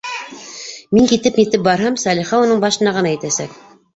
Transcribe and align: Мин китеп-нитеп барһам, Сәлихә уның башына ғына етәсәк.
Мин 0.97 1.09
китеп-нитеп 1.11 1.67
барһам, 1.69 1.99
Сәлихә 2.05 2.39
уның 2.47 2.63
башына 2.65 2.97
ғына 2.99 3.15
етәсәк. 3.15 3.55